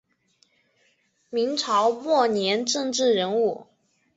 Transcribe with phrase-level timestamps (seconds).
[1.29, 3.67] 明朝末年政治人物。